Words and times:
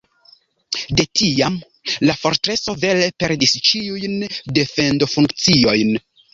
De 0.99 1.03
tiam 1.19 1.59
la 2.09 2.15
fortreso 2.23 2.77
vere 2.87 3.11
perdis 3.25 3.55
ĉiujn 3.71 4.19
defendofunkciojn. 4.59 5.97